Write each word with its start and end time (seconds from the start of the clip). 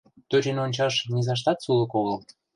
Тӧчен 0.29 0.57
ончаш 0.65 0.95
низаштат 1.13 1.57
сулык 1.63 1.91
огыл. 1.99 2.17